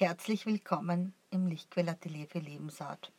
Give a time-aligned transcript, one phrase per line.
[0.00, 3.10] Herzlich willkommen im Lichtquellatelier für Lebensart.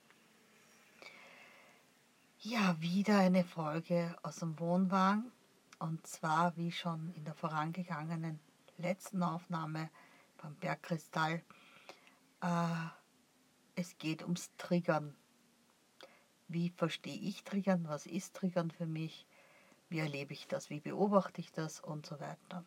[2.39, 5.30] Ja, wieder eine Folge aus dem Wohnwagen
[5.80, 8.39] und zwar wie schon in der vorangegangenen
[8.77, 9.89] letzten Aufnahme
[10.41, 11.44] beim Bergkristall.
[12.41, 12.88] Äh,
[13.75, 15.18] es geht ums Triggern.
[16.48, 17.89] Wie verstehe ich Triggern?
[17.89, 19.27] Was ist Triggern für mich?
[19.89, 20.70] Wie erlebe ich das?
[20.70, 21.81] Wie beobachte ich das?
[21.81, 22.64] Und so weiter.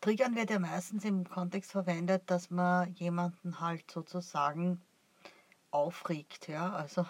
[0.00, 4.80] Triggern wird ja meistens im Kontext verwendet, dass man jemanden halt sozusagen
[5.70, 6.48] aufregt.
[6.48, 6.72] Ja?
[6.72, 7.06] Also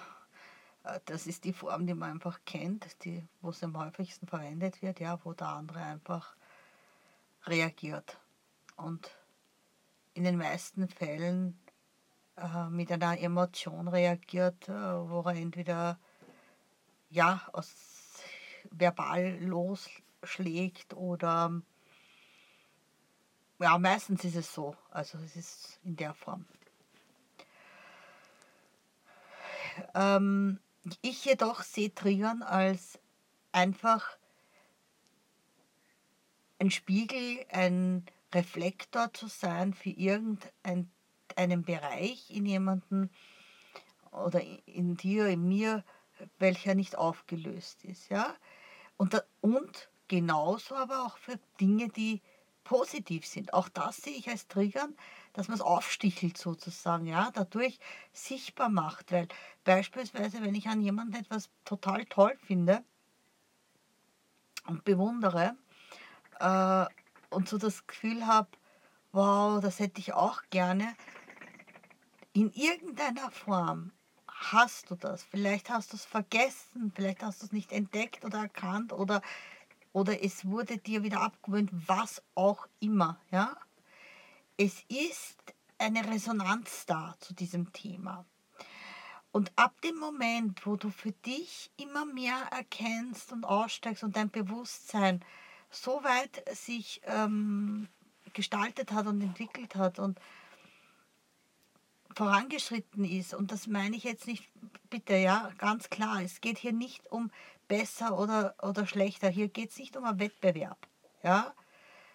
[0.85, 4.83] äh, das ist die Form, die man einfach kennt, die, wo es am häufigsten verwendet
[4.83, 6.37] wird, ja, wo der andere einfach
[7.45, 8.19] reagiert.
[8.77, 9.11] Und
[10.15, 11.59] in den meisten Fällen
[12.37, 15.99] äh, mit einer Emotion reagiert, äh, wo er entweder
[17.11, 18.23] ja, aus
[18.71, 21.63] verbal losschlägt oder
[23.59, 24.77] ja, meistens ist es so.
[24.91, 26.47] Also es ist in der Form.
[29.95, 30.59] Ähm,
[31.03, 32.99] ich jedoch sehe Triggern als
[33.53, 34.17] einfach
[36.59, 43.11] ein Spiegel, ein Reflektor zu sein für irgendeinen Bereich in jemanden
[44.11, 45.85] oder in dir, in mir,
[46.39, 48.09] welcher nicht aufgelöst ist.
[48.09, 48.35] Ja?
[48.97, 52.23] Und, und genauso aber auch für Dinge, die
[52.67, 53.55] positiv sind.
[53.55, 54.95] Auch das sehe ich als Triggern,
[55.33, 57.79] dass man es aufstichelt sozusagen, ja, dadurch
[58.13, 59.13] sichtbar macht.
[59.13, 59.29] Weil
[59.65, 62.85] beispielsweise, wenn ich an jemanden etwas total toll finde
[64.67, 65.57] und bewundere
[66.41, 66.87] äh,
[67.31, 68.49] und so das Gefühl habe,
[69.13, 70.95] wow, das hätte ich auch gerne,
[72.33, 73.93] in irgendeiner Form
[74.27, 75.23] hast du das.
[75.23, 79.23] Vielleicht hast du es vergessen, vielleicht hast du es nicht entdeckt oder erkannt oder
[79.97, 83.19] oder es wurde dir wieder abgewöhnt, was auch immer.
[83.31, 83.57] Ja?
[84.59, 85.39] Es ist
[85.79, 88.27] eine Resonanz da zu diesem Thema.
[89.33, 94.29] Und ab dem Moment, wo du für dich immer mehr erkennst und aussteigst und dein
[94.29, 95.25] Bewusstsein
[95.71, 97.89] so weit sich ähm,
[98.35, 100.21] gestaltet hat und entwickelt hat und
[102.17, 104.49] vorangeschritten ist, und das meine ich jetzt nicht,
[104.89, 107.31] bitte, ja, ganz klar, es geht hier nicht um
[107.69, 109.29] besser oder, oder schlechter.
[109.29, 110.79] Hier geht es nicht um einen Wettbewerb,
[111.23, 111.53] ja,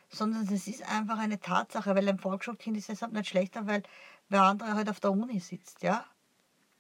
[0.10, 3.84] sondern es ist einfach eine Tatsache, weil ein Volksschulkind ist deshalb nicht schlechter, weil
[4.28, 6.06] wer andere halt auf der Uni sitzt, ja.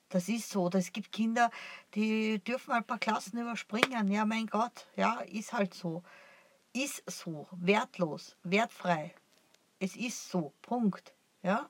[0.10, 0.70] Das ist so.
[0.74, 1.50] Es gibt Kinder,
[1.96, 4.10] die dürfen ein paar Klassen überspringen.
[4.10, 6.04] Ja, mein Gott, ja, ist halt so.
[6.74, 7.48] Ist so.
[7.52, 9.16] Wertlos, wertfrei.
[9.80, 10.54] Es ist so.
[10.62, 11.14] Punkt.
[11.44, 11.70] Ja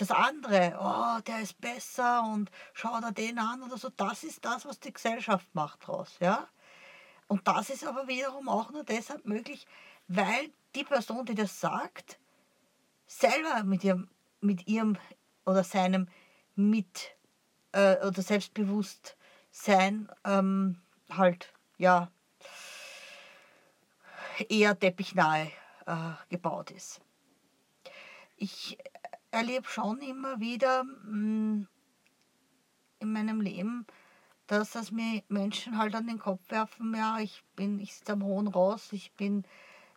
[0.00, 4.44] das andere, oh, der ist besser und schau dir den an oder so, das ist
[4.44, 6.48] das, was die Gesellschaft macht draus, ja.
[7.26, 9.66] Und das ist aber wiederum auch nur deshalb möglich,
[10.08, 12.18] weil die Person, die das sagt,
[13.06, 14.08] selber mit ihrem,
[14.40, 14.96] mit ihrem
[15.44, 16.08] oder seinem
[16.54, 17.16] mit
[17.72, 20.80] äh, oder Selbstbewusstsein ähm,
[21.10, 22.10] halt ja
[24.48, 25.48] eher teppichnah äh,
[26.28, 27.00] gebaut ist.
[28.36, 28.78] Ich
[29.30, 31.66] erlebe schon immer wieder mm,
[33.00, 33.86] in meinem Leben,
[34.46, 38.24] dass das mir Menschen halt an den Kopf werfen, ja, ich bin, ich sitze am
[38.24, 39.44] hohen Ross, ich bin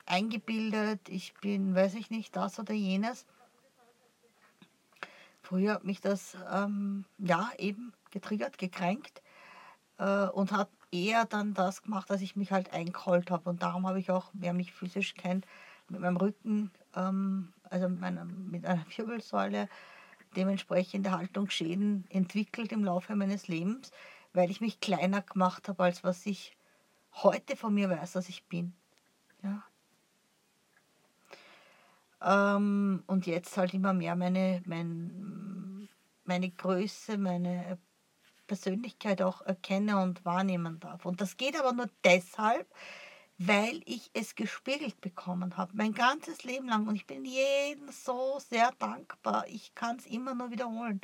[0.05, 3.25] eingebildet, ich bin, weiß ich nicht, das oder jenes.
[5.41, 9.21] Früher hat mich das, ähm, ja, eben getriggert, gekränkt
[9.97, 13.50] äh, und hat eher dann das gemacht, dass ich mich halt eingeholt habe.
[13.50, 15.45] Und darum habe ich auch, wer mich physisch kennt,
[15.89, 19.67] mit meinem Rücken ähm, also mit, meiner, mit einer Wirbelsäule
[20.35, 23.91] dementsprechende Haltungsschäden entwickelt im Laufe meines Lebens,
[24.31, 26.56] weil ich mich kleiner gemacht habe, als was ich
[27.16, 28.73] heute von mir weiß, dass ich bin.
[29.41, 29.63] Ja.
[32.22, 35.89] Ähm, und jetzt halt immer mehr meine, mein,
[36.25, 37.77] meine Größe, meine
[38.47, 41.06] Persönlichkeit auch erkenne und wahrnehmen darf.
[41.06, 42.68] Und das geht aber nur deshalb,
[43.48, 46.88] weil ich es gespiegelt bekommen habe, mein ganzes Leben lang.
[46.88, 49.45] Und ich bin jedem so sehr dankbar.
[49.48, 51.01] Ich kann es immer nur wiederholen.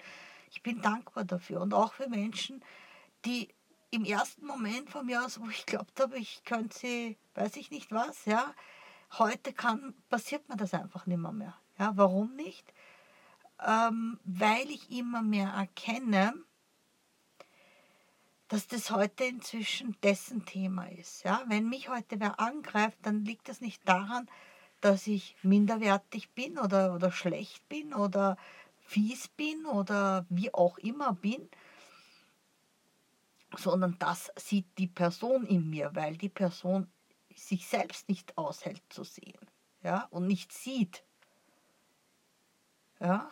[0.51, 1.61] Ich bin dankbar dafür.
[1.61, 2.63] Und auch für Menschen,
[3.25, 3.49] die
[3.91, 7.71] im ersten Moment von mir aus, wo ich glaubt habe, ich könnte sie, weiß ich
[7.71, 8.53] nicht was, ja,
[9.17, 11.31] heute kann, passiert mir das einfach nicht mehr.
[11.31, 11.55] mehr.
[11.77, 12.73] Ja, warum nicht?
[13.65, 16.33] Ähm, weil ich immer mehr erkenne,
[18.49, 21.23] dass das heute inzwischen dessen Thema ist.
[21.23, 21.43] Ja?
[21.47, 24.27] Wenn mich heute wer angreift, dann liegt das nicht daran,
[24.81, 28.37] dass ich minderwertig bin oder, oder schlecht bin oder
[28.79, 31.47] fies bin oder wie auch immer bin,
[33.55, 36.91] sondern das sieht die Person in mir, weil die Person
[37.35, 39.39] sich selbst nicht aushält zu sehen.
[39.83, 41.03] ja, und nicht sieht.
[42.99, 43.31] Ja.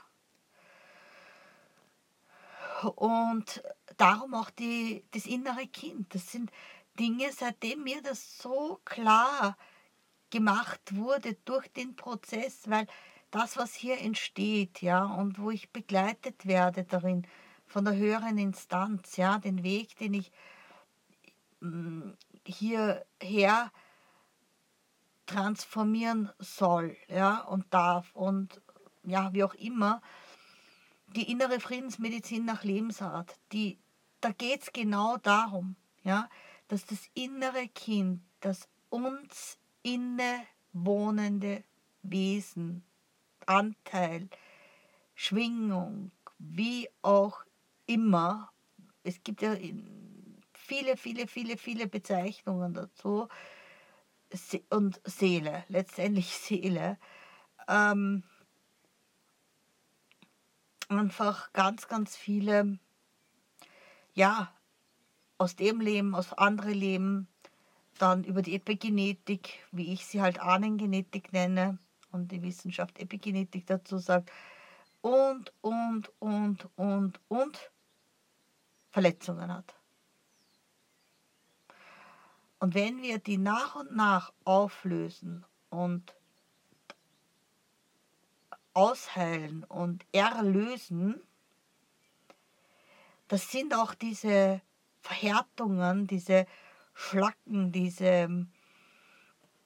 [2.96, 3.64] Und
[3.98, 6.14] darum auch die, das innere Kind.
[6.14, 6.52] Das sind
[7.00, 9.58] Dinge, seitdem mir das so klar
[10.30, 12.88] gemacht wurde durch den Prozess, weil
[13.32, 17.28] das, was hier entsteht, ja, und wo ich begleitet werde darin
[17.66, 20.32] von der höheren Instanz, ja, den Weg, den ich
[21.60, 22.12] mm,
[22.46, 23.72] hierher
[25.26, 28.62] transformieren soll, ja, und darf und
[29.04, 30.02] ja, wie auch immer,
[31.16, 33.80] die innere Friedensmedizin nach Lebensart, die,
[34.22, 36.30] da geht es genau darum, ja,
[36.68, 41.64] dass das innere Kind, das uns innewohnende
[42.04, 42.84] Wesen,
[43.46, 44.30] Anteil,
[45.16, 47.44] Schwingung, wie auch
[47.86, 48.52] immer,
[49.04, 49.56] es gibt ja
[50.54, 53.28] viele, viele, viele, viele Bezeichnungen dazu,
[54.70, 56.98] und Seele, letztendlich Seele,
[57.68, 58.24] ähm,
[60.90, 62.80] einfach ganz, ganz viele,
[64.18, 64.52] ja,
[65.38, 67.28] aus dem Leben, aus andere Leben,
[68.00, 71.78] dann über die Epigenetik, wie ich sie halt Ahnengenetik nenne
[72.12, 74.32] und die Wissenschaft Epigenetik dazu sagt,
[75.02, 77.72] und, und, und, und, und
[78.90, 79.76] Verletzungen hat.
[82.58, 86.16] Und wenn wir die nach und nach auflösen und
[88.74, 91.22] ausheilen und erlösen,
[93.28, 94.62] das sind auch diese
[95.02, 96.46] Verhärtungen, diese
[96.94, 98.48] Schlacken, diese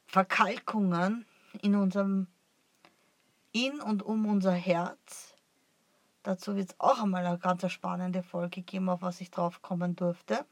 [0.07, 1.25] Verkalkungen
[1.61, 2.27] in unserem,
[3.51, 5.35] in und um unser Herz.
[6.23, 9.95] Dazu wird es auch einmal eine ganz spannende Folge geben, auf was ich drauf kommen
[9.95, 10.45] durfte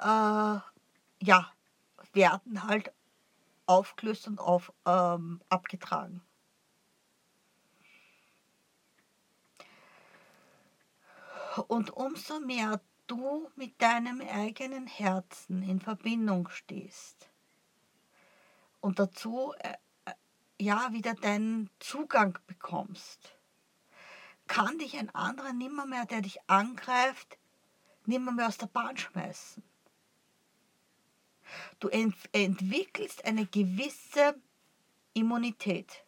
[0.00, 0.58] äh,
[1.22, 1.52] ja,
[2.12, 2.92] werden halt
[3.66, 6.22] aufgelöst und auf, ähm, abgetragen.
[11.62, 17.28] Und umso mehr du mit deinem eigenen Herzen in Verbindung stehst.
[18.80, 19.74] Und dazu äh,
[20.04, 20.14] äh
[20.60, 23.34] ja wieder deinen Zugang bekommst,
[24.46, 27.38] kann dich ein anderer nimmer mehr, der dich angreift,
[28.04, 29.62] nimmer mehr aus der Bahn schmeißen.
[31.78, 34.34] Du ent entwickelst eine gewisse
[35.14, 36.04] Immunität,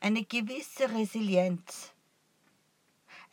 [0.00, 1.93] eine gewisse Resilienz,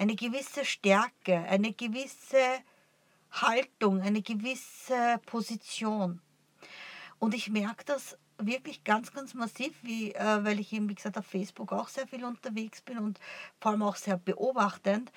[0.01, 2.41] eine gewisse Stärke, eine gewisse
[3.29, 6.19] Haltung, eine gewisse Position.
[7.19, 11.19] Und ich merke das wirklich ganz, ganz massiv, wie, äh, weil ich eben, wie gesagt,
[11.19, 13.19] auf Facebook auch sehr viel unterwegs bin und
[13.59, 15.11] vor allem auch sehr beobachtend.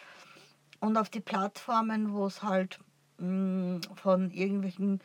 [0.80, 2.78] Und auf die Plattformen, wo es halt
[3.16, 5.00] mh, mm, von irgendwelchen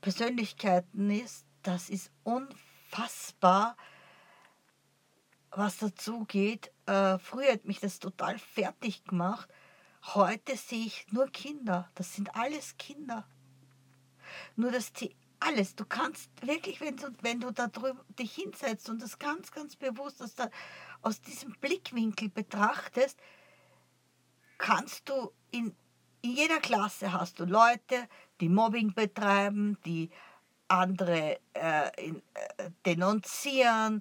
[0.00, 3.76] Persönlichkeiten ist, das ist unfassbar,
[5.56, 6.70] was dazu geht.
[6.86, 9.48] Äh, früher hat mich das total fertig gemacht.
[10.14, 11.90] Heute sehe ich nur Kinder.
[11.94, 13.26] Das sind alles Kinder.
[14.56, 19.02] Nur die alles, du kannst wirklich, wenn du, wenn du da drüber dich hinsetzt und
[19.02, 20.50] das ganz, ganz bewusst aus, der,
[21.02, 23.18] aus diesem Blickwinkel betrachtest,
[24.56, 25.74] kannst du in,
[26.22, 28.08] in jeder Klasse hast du Leute,
[28.40, 30.10] die Mobbing betreiben, die
[30.68, 32.22] andere äh, in,
[32.56, 34.00] äh, denunzieren,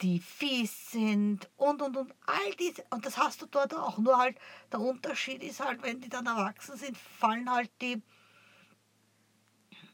[0.00, 3.98] die fies sind und und und all diese und das hast du dort auch.
[3.98, 4.38] Nur halt
[4.70, 8.02] der Unterschied ist halt, wenn die dann erwachsen sind, fallen halt die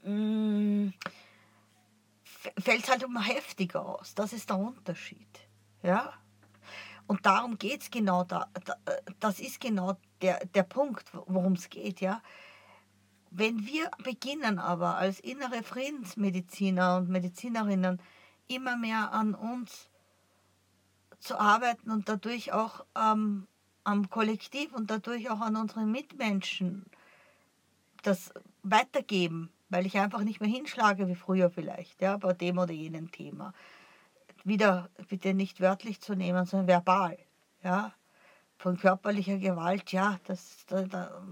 [0.06, 0.92] mm,
[2.58, 4.14] fällt es halt immer heftiger aus.
[4.14, 5.28] Das ist der Unterschied.
[5.82, 6.12] Ja?
[7.06, 8.50] Und darum geht es genau da.
[9.20, 12.22] Das ist genau der, der Punkt, worum es geht, ja.
[13.30, 18.00] Wenn wir beginnen aber als innere Friedensmediziner und Medizinerinnen
[18.46, 19.88] immer mehr an uns
[21.24, 23.46] zu arbeiten und dadurch auch ähm,
[23.84, 26.86] am Kollektiv und dadurch auch an unseren Mitmenschen
[28.02, 32.72] das weitergeben, weil ich einfach nicht mehr hinschlage wie früher vielleicht, ja, bei dem oder
[32.72, 33.52] jenem Thema.
[34.44, 37.18] Wieder bitte nicht wörtlich zu nehmen, sondern verbal,
[37.62, 37.92] ja.
[38.56, 41.22] Von körperlicher Gewalt, ja, das, da, da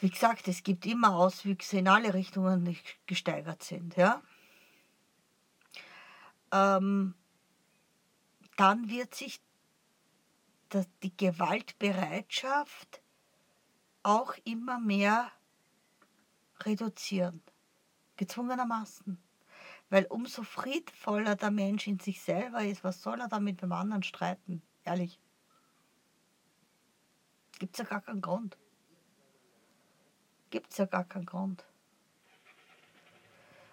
[0.00, 2.76] wie gesagt, es gibt immer Auswüchse in alle Richtungen, die
[3.06, 3.96] gesteigert sind.
[3.96, 4.20] Ja?
[6.52, 7.14] Ähm,
[8.56, 9.40] dann wird sich
[11.02, 13.00] die Gewaltbereitschaft
[14.02, 15.30] auch immer mehr
[16.60, 17.42] reduzieren,
[18.16, 19.22] gezwungenermaßen.
[19.90, 24.02] Weil umso friedvoller der Mensch in sich selber ist, was soll er damit beim anderen
[24.02, 24.62] streiten?
[24.82, 25.20] Ehrlich.
[27.58, 28.56] Gibt es ja gar keinen Grund
[30.54, 31.64] gibt es ja gar keinen Grund.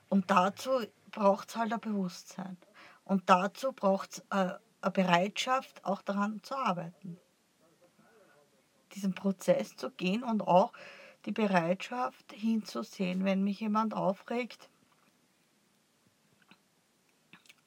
[0.09, 0.71] Und dazu
[1.11, 2.57] braucht es halt ein Bewusstsein.
[3.03, 4.57] Und dazu braucht es äh,
[4.89, 7.17] Bereitschaft, auch daran zu arbeiten.
[8.95, 10.73] Diesen Prozess zu gehen und auch
[11.25, 14.69] die Bereitschaft hinzusehen, wenn mich jemand aufregt.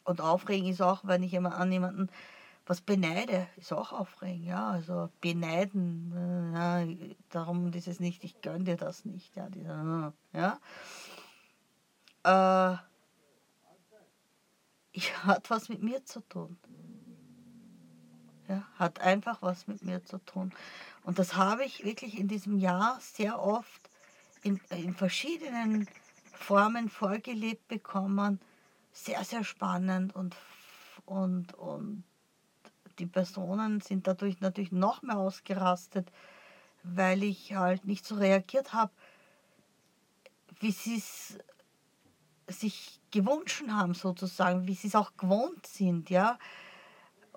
[0.04, 2.11] Und aufregen ist auch, wenn ich an jemanden
[2.66, 4.71] was beneide, ist auch aufregend, ja.
[4.71, 6.12] Also beneiden,
[6.54, 6.97] äh, ja,
[7.30, 9.49] darum ist es nicht, ich gönne dir das nicht, ja.
[9.50, 10.59] Dieser, ja.
[12.25, 12.78] Äh,
[14.92, 16.56] ich, hat was mit mir zu tun.
[18.48, 20.52] Ja, hat einfach was mit mir zu tun.
[21.02, 23.80] Und das habe ich wirklich in diesem Jahr sehr oft
[24.42, 25.88] in, in verschiedenen
[26.32, 28.40] Formen vorgelebt bekommen.
[28.92, 30.36] Sehr, sehr spannend und,
[31.06, 32.04] und, und
[32.98, 36.12] die Personen sind dadurch natürlich noch mehr ausgerastet,
[36.82, 38.92] weil ich halt nicht so reagiert habe,
[40.60, 41.38] wie sie es
[42.46, 46.38] sich gewünscht haben, sozusagen, wie sie es auch gewohnt sind, ja.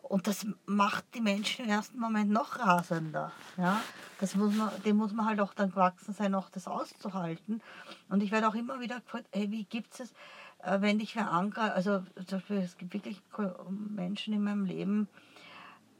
[0.08, 3.34] Und das macht die Menschen im ersten Moment noch rasender.
[3.58, 3.82] Ja?
[4.22, 7.62] Das muss man, dem muss man halt auch dann gewachsen sein, auch das auszuhalten.
[8.08, 10.14] Und ich werde auch immer wieder gefragt, hey, wie gibt es,
[10.60, 11.76] äh, wenn dich wer angreift?
[11.76, 13.22] Also es gibt wirklich
[13.70, 15.10] Menschen in meinem Leben,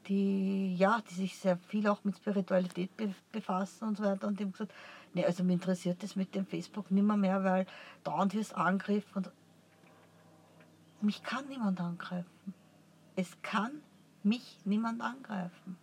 [0.06, 2.90] die, ja, die sich sehr viel auch mit Spiritualität
[3.30, 4.26] befassen und so weiter.
[4.26, 4.72] Und die haben gesagt,
[5.12, 7.66] nee, also mich interessiert das mit dem Facebook nimmer mehr, weil
[8.04, 9.26] dauernd wirst angegriffen.
[9.26, 9.30] Und
[11.02, 12.54] mich kann niemand angreifen.
[13.14, 13.82] Es kann
[14.24, 15.78] mich niemand angreifen.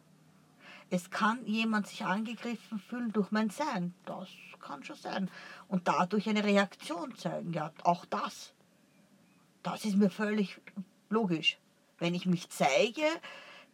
[0.89, 3.93] Es kann jemand sich angegriffen fühlen durch mein Sein.
[4.05, 5.31] Das kann schon sein.
[5.67, 7.53] Und dadurch eine Reaktion zeigen.
[7.53, 8.53] Ja, auch das.
[9.63, 10.61] Das ist mir völlig
[11.09, 11.57] logisch.
[11.97, 13.03] Wenn ich mich zeige,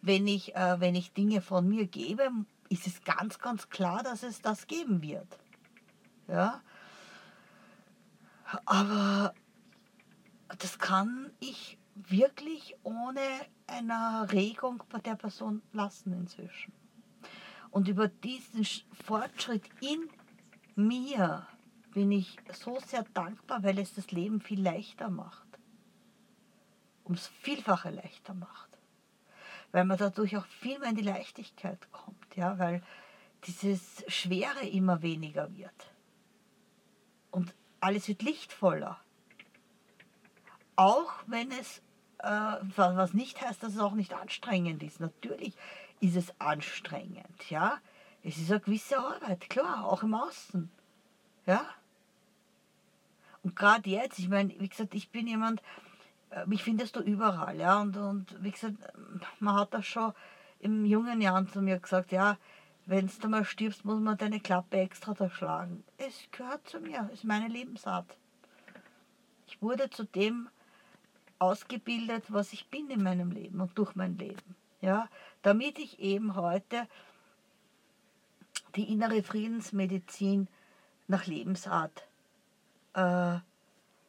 [0.01, 2.29] wenn ich, äh, wenn ich Dinge von mir gebe,
[2.69, 5.27] ist es ganz, ganz klar, dass es das geben wird.
[6.27, 6.61] Ja?
[8.65, 9.33] Aber
[10.59, 13.21] das kann ich wirklich ohne
[13.67, 16.73] eine Regung bei der Person lassen inzwischen.
[17.69, 18.65] Und über diesen
[19.05, 20.09] Fortschritt in
[20.75, 21.47] mir
[21.93, 25.47] bin ich so sehr dankbar, weil es das Leben viel leichter macht.
[27.05, 28.71] Ums Vielfache leichter macht
[29.71, 32.83] weil man dadurch auch viel mehr in die Leichtigkeit kommt, ja, weil
[33.45, 35.93] dieses Schwere immer weniger wird.
[37.31, 38.99] Und alles wird lichtvoller.
[40.75, 41.81] Auch wenn es,
[42.19, 44.99] äh, was nicht heißt, dass es auch nicht anstrengend ist.
[44.99, 45.55] Natürlich
[45.99, 47.79] ist es anstrengend, ja.
[48.23, 50.69] Es ist eine gewisse Arbeit, klar, auch im Außen,
[51.45, 51.65] ja.
[53.43, 55.63] Und gerade jetzt, ich meine, wie gesagt, ich bin jemand,
[56.29, 57.81] äh, mich findest du überall, ja.
[57.81, 58.75] Und, und wie gesagt,
[59.39, 60.13] man hat das schon
[60.59, 62.37] im jungen Jahren zu mir gesagt, ja,
[62.85, 65.83] wenn du mal stirbst, muss man deine Klappe extra da schlagen.
[65.97, 68.17] Es gehört zu mir, ist meine Lebensart.
[69.47, 70.49] Ich wurde zu dem
[71.41, 74.55] ausgebildet, was ich bin in meinem Leben und durch mein Leben.
[74.79, 75.09] Ja,
[75.41, 76.87] damit ich eben heute
[78.75, 80.47] die innere Friedensmedizin
[81.07, 82.07] nach Lebensart
[82.93, 83.39] äh,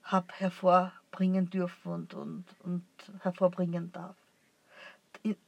[0.05, 2.85] habe hervorbringen dürfen und, und, und
[3.21, 4.17] hervorbringen darf.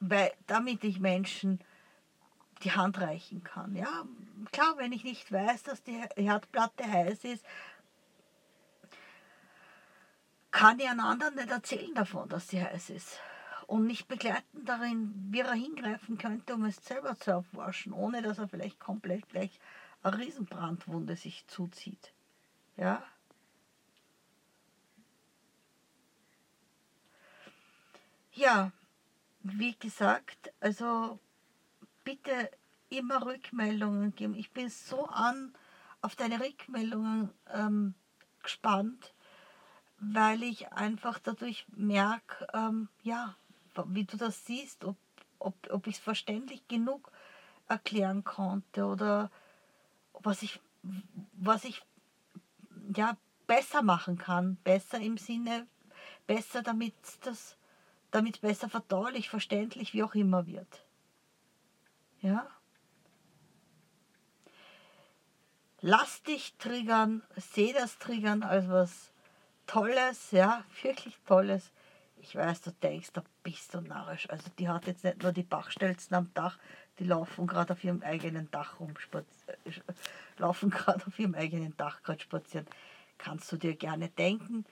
[0.01, 1.61] Weil, damit ich Menschen
[2.63, 3.75] die Hand reichen kann.
[3.77, 4.05] Ja,
[4.53, 7.45] klar, wenn ich nicht weiß, dass die Herdplatte heiß ist,
[10.55, 13.19] kann ich einem anderen nicht erzählen davon, dass sie heiß ist.
[13.67, 18.39] Und nicht begleiten darin, wie er hingreifen könnte, um es selber zu erforschen, ohne dass
[18.39, 19.59] er vielleicht komplett gleich
[20.05, 22.13] eine Riesenbrandwunde sich zuzieht.
[22.77, 23.03] Ja,
[28.37, 28.73] Ja,
[29.45, 31.21] wie gesagt, also
[32.03, 32.51] bitte
[32.89, 34.35] immer Rückmeldungen geben.
[34.35, 35.55] Ich bin so an
[36.01, 37.95] auf deine Rückmeldungen ähm,
[38.43, 39.14] gespannt,
[39.99, 43.37] weil ich einfach dadurch merke, ähm, ja,
[43.87, 44.97] wie du das siehst, ob,
[45.39, 47.11] ob, ob ich es verständlich genug
[47.69, 49.31] erklären konnte oder
[50.13, 50.61] was ich,
[51.33, 51.83] was ich
[52.95, 54.57] ja, besser machen kann.
[54.65, 55.67] Besser im Sinne,
[56.27, 57.57] besser damit das
[58.15, 60.87] damit besser verdaulich, verständlich, wie auch immer wird.
[62.21, 62.49] Ja?
[65.81, 69.11] Lass dich triggern, seh das Triggern als was
[69.67, 71.71] Tolles, ja, wirklich Tolles.
[72.17, 74.29] Ich weiß, du denkst, da bist du narrisch.
[74.31, 76.59] Also die hat jetzt nicht nur die Bachstelzen am Dach,
[76.99, 79.71] die laufen gerade auf ihrem eigenen Dach rum, äh,
[80.39, 82.67] laufen gerade auf ihrem eigenen Dach gerade spazieren.
[83.19, 84.65] Kannst du dir gerne denken,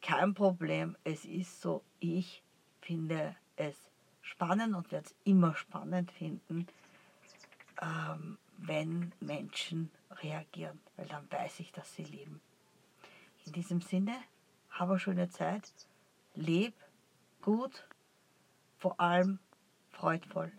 [0.00, 2.42] kein Problem, es ist so, ich
[2.80, 3.76] finde es
[4.22, 6.66] spannend und werde es immer spannend finden,
[7.82, 9.90] ähm, wenn Menschen
[10.22, 12.40] reagieren, weil dann weiß ich, dass sie leben.
[13.48, 14.14] In diesem Sinne,
[14.68, 15.72] hab eine schöne Zeit,
[16.34, 16.74] leb
[17.40, 17.88] gut,
[18.76, 19.38] vor allem
[19.88, 20.52] freudvoll.